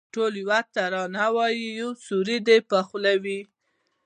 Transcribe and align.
ټول 0.13 0.31
یوه 0.43 0.59
ترانه 0.75 1.25
وایی 1.35 1.63
یو 1.79 1.89
سرود 2.05 2.43
به 2.45 2.53
یې 2.53 2.57
په 2.69 2.79
خوله 2.87 3.13
وي 3.23 3.39